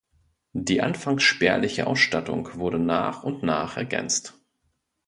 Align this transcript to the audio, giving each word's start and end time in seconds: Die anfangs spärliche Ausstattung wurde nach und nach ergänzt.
Die 0.57 0.81
anfangs 0.81 1.21
spärliche 1.21 1.85
Ausstattung 1.85 2.55
wurde 2.57 2.79
nach 2.79 3.21
und 3.23 3.43
nach 3.43 3.77
ergänzt. 3.77 4.33